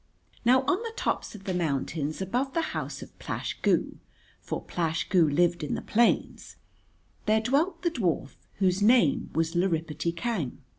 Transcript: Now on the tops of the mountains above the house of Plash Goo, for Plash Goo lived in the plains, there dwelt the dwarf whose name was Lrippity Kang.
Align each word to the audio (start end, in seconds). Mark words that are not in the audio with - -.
Now 0.43 0.63
on 0.63 0.81
the 0.81 0.93
tops 0.95 1.35
of 1.35 1.43
the 1.43 1.53
mountains 1.53 2.23
above 2.23 2.53
the 2.55 2.71
house 2.73 3.03
of 3.03 3.19
Plash 3.19 3.59
Goo, 3.61 3.99
for 4.39 4.59
Plash 4.63 5.07
Goo 5.09 5.29
lived 5.29 5.63
in 5.63 5.75
the 5.75 5.81
plains, 5.83 6.55
there 7.27 7.39
dwelt 7.39 7.83
the 7.83 7.91
dwarf 7.91 8.31
whose 8.55 8.81
name 8.81 9.29
was 9.35 9.53
Lrippity 9.55 10.11
Kang. 10.15 10.63